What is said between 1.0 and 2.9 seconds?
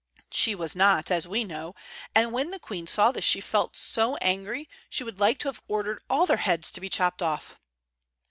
as we know, and when the queen